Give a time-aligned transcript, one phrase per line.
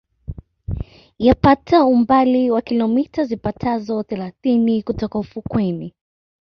[1.19, 5.93] Yapata umbali wa kilomita zipatazo thelathini kutoka ufukweni